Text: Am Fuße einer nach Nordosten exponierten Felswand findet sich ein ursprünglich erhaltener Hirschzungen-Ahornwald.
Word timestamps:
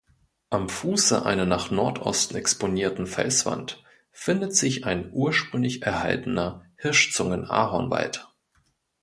Am 0.49 0.67
Fuße 0.67 1.27
einer 1.27 1.45
nach 1.45 1.69
Nordosten 1.69 2.35
exponierten 2.35 3.05
Felswand 3.05 3.83
findet 4.11 4.55
sich 4.55 4.83
ein 4.83 5.11
ursprünglich 5.13 5.83
erhaltener 5.83 6.65
Hirschzungen-Ahornwald. 6.77 8.27